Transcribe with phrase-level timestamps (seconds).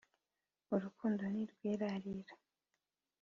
[0.75, 2.33] urukundo ntirwirarira